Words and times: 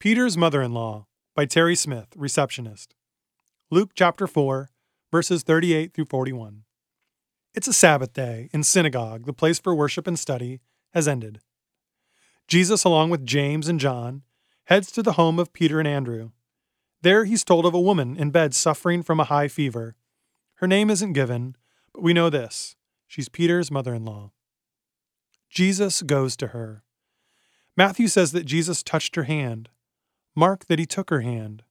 Peter's 0.00 0.34
Mother 0.34 0.62
in 0.62 0.72
Law 0.72 1.08
by 1.36 1.44
Terry 1.44 1.76
Smith, 1.76 2.06
receptionist. 2.16 2.94
Luke 3.70 3.90
chapter 3.94 4.26
4, 4.26 4.70
verses 5.12 5.42
38 5.42 5.92
through 5.92 6.06
41. 6.06 6.62
It's 7.52 7.68
a 7.68 7.74
Sabbath 7.74 8.14
day, 8.14 8.48
and 8.54 8.64
synagogue, 8.64 9.26
the 9.26 9.34
place 9.34 9.60
for 9.60 9.74
worship 9.74 10.06
and 10.06 10.18
study, 10.18 10.62
has 10.94 11.06
ended. 11.06 11.42
Jesus, 12.48 12.82
along 12.82 13.10
with 13.10 13.26
James 13.26 13.68
and 13.68 13.78
John, 13.78 14.22
heads 14.64 14.90
to 14.92 15.02
the 15.02 15.12
home 15.12 15.38
of 15.38 15.52
Peter 15.52 15.78
and 15.78 15.86
Andrew. 15.86 16.30
There 17.02 17.26
he's 17.26 17.44
told 17.44 17.66
of 17.66 17.74
a 17.74 17.78
woman 17.78 18.16
in 18.16 18.30
bed 18.30 18.54
suffering 18.54 19.02
from 19.02 19.20
a 19.20 19.24
high 19.24 19.48
fever. 19.48 19.96
Her 20.54 20.66
name 20.66 20.88
isn't 20.88 21.12
given, 21.12 21.56
but 21.92 22.02
we 22.02 22.14
know 22.14 22.30
this 22.30 22.74
she's 23.06 23.28
Peter's 23.28 23.70
mother 23.70 23.92
in 23.92 24.06
law. 24.06 24.30
Jesus 25.50 26.00
goes 26.00 26.38
to 26.38 26.46
her. 26.46 26.84
Matthew 27.76 28.08
says 28.08 28.32
that 28.32 28.46
Jesus 28.46 28.82
touched 28.82 29.14
her 29.16 29.24
hand. 29.24 29.68
Mark 30.34 30.66
that 30.66 30.78
he 30.78 30.86
took 30.86 31.10
her 31.10 31.20
hand. 31.20 31.62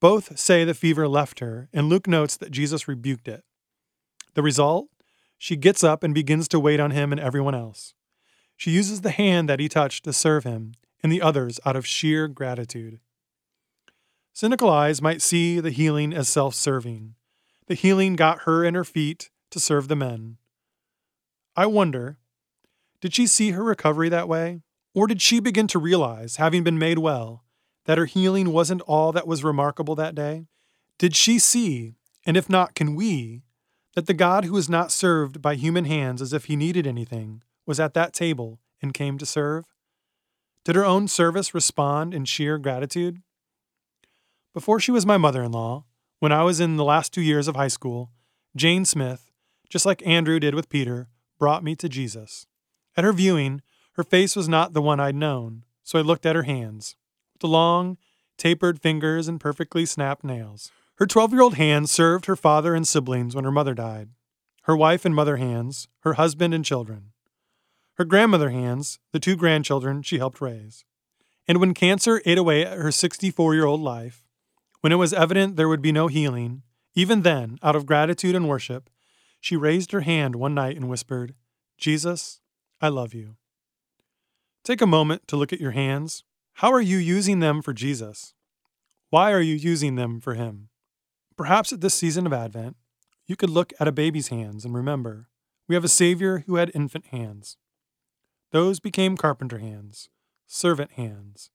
Both 0.00 0.38
say 0.38 0.64
the 0.64 0.74
fever 0.74 1.08
left 1.08 1.40
her, 1.40 1.68
and 1.72 1.88
Luke 1.88 2.06
notes 2.06 2.36
that 2.36 2.50
Jesus 2.50 2.86
rebuked 2.88 3.28
it. 3.28 3.44
The 4.34 4.42
result? 4.42 4.88
She 5.38 5.56
gets 5.56 5.84
up 5.84 6.02
and 6.02 6.14
begins 6.14 6.48
to 6.48 6.60
wait 6.60 6.80
on 6.80 6.90
him 6.90 7.12
and 7.12 7.20
everyone 7.20 7.54
else. 7.54 7.94
She 8.56 8.70
uses 8.70 9.02
the 9.02 9.10
hand 9.10 9.48
that 9.48 9.60
he 9.60 9.68
touched 9.68 10.04
to 10.04 10.12
serve 10.12 10.44
him 10.44 10.72
and 11.02 11.12
the 11.12 11.22
others 11.22 11.60
out 11.64 11.76
of 11.76 11.86
sheer 11.86 12.26
gratitude. 12.28 13.00
Cynical 14.32 14.68
eyes 14.68 15.00
might 15.00 15.22
see 15.22 15.60
the 15.60 15.70
healing 15.70 16.12
as 16.12 16.28
self 16.28 16.54
serving. 16.54 17.14
The 17.68 17.74
healing 17.74 18.16
got 18.16 18.42
her 18.42 18.64
and 18.64 18.76
her 18.76 18.84
feet 18.84 19.30
to 19.50 19.60
serve 19.60 19.88
the 19.88 19.96
men. 19.96 20.36
I 21.56 21.66
wonder, 21.66 22.18
did 23.00 23.14
she 23.14 23.26
see 23.26 23.52
her 23.52 23.64
recovery 23.64 24.08
that 24.10 24.28
way? 24.28 24.60
Or 24.94 25.06
did 25.06 25.22
she 25.22 25.40
begin 25.40 25.66
to 25.68 25.78
realize, 25.78 26.36
having 26.36 26.64
been 26.64 26.78
made 26.78 26.98
well, 26.98 27.44
that 27.86 27.98
her 27.98 28.04
healing 28.04 28.52
wasn't 28.52 28.82
all 28.82 29.12
that 29.12 29.26
was 29.26 29.42
remarkable 29.42 29.94
that 29.94 30.14
day? 30.14 30.46
Did 30.98 31.16
she 31.16 31.38
see, 31.38 31.94
and 32.26 32.36
if 32.36 32.50
not, 32.50 32.74
can 32.74 32.94
we, 32.94 33.42
that 33.94 34.06
the 34.06 34.14
God 34.14 34.44
who 34.44 34.56
is 34.56 34.68
not 34.68 34.92
served 34.92 35.40
by 35.40 35.54
human 35.54 35.84
hands 35.84 36.20
as 36.20 36.32
if 36.32 36.44
he 36.44 36.56
needed 36.56 36.86
anything 36.86 37.42
was 37.64 37.80
at 37.80 37.94
that 37.94 38.12
table 38.12 38.60
and 38.82 38.92
came 38.92 39.18
to 39.18 39.26
serve? 39.26 39.64
Did 40.64 40.74
her 40.74 40.84
own 40.84 41.06
service 41.08 41.54
respond 41.54 42.12
in 42.12 42.24
sheer 42.24 42.58
gratitude? 42.58 43.22
Before 44.52 44.80
she 44.80 44.90
was 44.90 45.06
my 45.06 45.16
mother 45.16 45.42
in 45.42 45.52
law, 45.52 45.84
when 46.18 46.32
I 46.32 46.42
was 46.42 46.60
in 46.60 46.76
the 46.76 46.84
last 46.84 47.12
two 47.12 47.22
years 47.22 47.46
of 47.46 47.56
high 47.56 47.68
school, 47.68 48.10
Jane 48.56 48.84
Smith, 48.84 49.30
just 49.68 49.86
like 49.86 50.04
Andrew 50.06 50.40
did 50.40 50.54
with 50.54 50.68
Peter, 50.68 51.08
brought 51.38 51.62
me 51.62 51.76
to 51.76 51.88
Jesus. 51.88 52.46
At 52.96 53.04
her 53.04 53.12
viewing, 53.12 53.62
her 53.92 54.02
face 54.02 54.34
was 54.34 54.48
not 54.48 54.72
the 54.72 54.82
one 54.82 54.98
I'd 54.98 55.14
known, 55.14 55.64
so 55.84 55.98
I 55.98 56.02
looked 56.02 56.26
at 56.26 56.34
her 56.34 56.44
hands 56.44 56.96
the 57.40 57.48
long, 57.48 57.98
tapered 58.36 58.80
fingers 58.80 59.28
and 59.28 59.40
perfectly 59.40 59.86
snapped 59.86 60.24
nails. 60.24 60.70
Her 60.96 61.06
12 61.06 61.32
year 61.32 61.42
old 61.42 61.54
hands 61.54 61.90
served 61.90 62.26
her 62.26 62.36
father 62.36 62.74
and 62.74 62.86
siblings 62.86 63.34
when 63.34 63.44
her 63.44 63.50
mother 63.50 63.74
died, 63.74 64.10
her 64.62 64.76
wife 64.76 65.04
and 65.04 65.14
mother 65.14 65.36
hands, 65.36 65.88
her 66.00 66.14
husband 66.14 66.54
and 66.54 66.64
children. 66.64 67.12
Her 67.94 68.04
grandmother 68.04 68.50
hands, 68.50 68.98
the 69.12 69.20
two 69.20 69.36
grandchildren 69.36 70.02
she 70.02 70.18
helped 70.18 70.40
raise. 70.40 70.84
And 71.48 71.58
when 71.58 71.74
cancer 71.74 72.20
ate 72.26 72.38
away 72.38 72.64
at 72.64 72.78
her 72.78 72.90
64 72.90 73.54
year 73.54 73.64
old 73.64 73.80
life, 73.80 74.24
when 74.80 74.92
it 74.92 74.96
was 74.96 75.12
evident 75.12 75.56
there 75.56 75.68
would 75.68 75.82
be 75.82 75.92
no 75.92 76.06
healing, 76.06 76.62
even 76.94 77.22
then, 77.22 77.58
out 77.62 77.76
of 77.76 77.86
gratitude 77.86 78.34
and 78.34 78.48
worship, 78.48 78.90
she 79.40 79.56
raised 79.56 79.92
her 79.92 80.00
hand 80.00 80.36
one 80.36 80.54
night 80.54 80.76
and 80.76 80.88
whispered, 80.88 81.34
Jesus, 81.78 82.40
I 82.80 82.88
love 82.88 83.14
you. 83.14 83.36
Take 84.64 84.80
a 84.80 84.86
moment 84.86 85.28
to 85.28 85.36
look 85.36 85.52
at 85.52 85.60
your 85.60 85.70
hands 85.72 86.24
how 86.60 86.72
are 86.72 86.80
you 86.80 86.96
using 86.96 87.40
them 87.40 87.60
for 87.60 87.74
Jesus? 87.74 88.32
Why 89.10 89.30
are 89.30 89.42
you 89.42 89.54
using 89.54 89.96
them 89.96 90.20
for 90.20 90.32
Him? 90.32 90.70
Perhaps 91.36 91.70
at 91.70 91.82
this 91.82 91.92
season 91.92 92.24
of 92.24 92.32
Advent, 92.32 92.76
you 93.26 93.36
could 93.36 93.50
look 93.50 93.74
at 93.78 93.86
a 93.86 93.92
baby's 93.92 94.28
hands 94.28 94.64
and 94.64 94.74
remember 94.74 95.28
we 95.68 95.74
have 95.74 95.84
a 95.84 95.88
Savior 95.88 96.44
who 96.46 96.56
had 96.56 96.70
infant 96.74 97.08
hands. 97.08 97.58
Those 98.52 98.80
became 98.80 99.18
carpenter 99.18 99.58
hands, 99.58 100.08
servant 100.46 100.92
hands, 100.92 101.50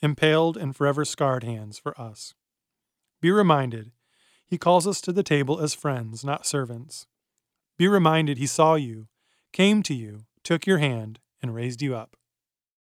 impaled 0.00 0.56
and 0.56 0.76
forever 0.76 1.04
scarred 1.04 1.42
hands 1.42 1.80
for 1.80 2.00
us. 2.00 2.34
Be 3.20 3.32
reminded, 3.32 3.90
He 4.46 4.58
calls 4.58 4.86
us 4.86 5.00
to 5.00 5.12
the 5.12 5.24
table 5.24 5.58
as 5.60 5.74
friends, 5.74 6.24
not 6.24 6.46
servants. 6.46 7.08
Be 7.76 7.88
reminded 7.88 8.38
He 8.38 8.46
saw 8.46 8.76
you, 8.76 9.08
came 9.52 9.82
to 9.82 9.94
you, 9.94 10.26
took 10.44 10.68
your 10.68 10.78
hand, 10.78 11.18
and 11.42 11.52
raised 11.52 11.82
you 11.82 11.96
up. 11.96 12.14